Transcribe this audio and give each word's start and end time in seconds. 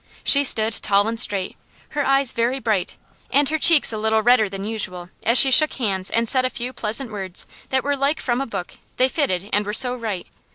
She 0.23 0.43
stood 0.43 0.73
tall 0.73 1.07
and 1.07 1.19
straight, 1.19 1.57
her 1.89 2.03
eyes 2.03 2.33
very 2.33 2.57
bright, 2.59 2.97
and 3.31 3.47
her 3.49 3.59
cheeks 3.59 3.93
a 3.93 3.99
little 3.99 4.23
redder 4.23 4.49
than 4.49 4.63
usual, 4.63 5.11
as 5.23 5.37
she 5.37 5.51
shook 5.51 5.73
hands 5.73 6.09
and 6.09 6.27
said 6.27 6.43
a 6.43 6.49
few 6.49 6.73
pleasant 6.73 7.11
words 7.11 7.45
that 7.69 7.83
were 7.83 7.95
like 7.95 8.19
from 8.19 8.41
a 8.41 8.47
book, 8.47 8.77
they 8.97 9.07
fitted 9.07 9.47
and 9.53 9.63
were 9.63 9.75
so 9.75 9.93
right. 9.95 10.25